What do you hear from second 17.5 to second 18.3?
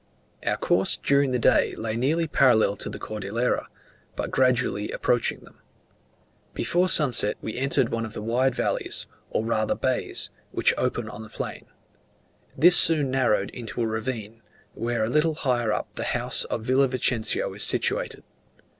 is situated.